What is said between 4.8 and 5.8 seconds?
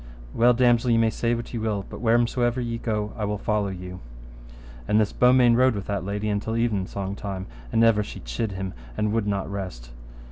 So this Beaumains rode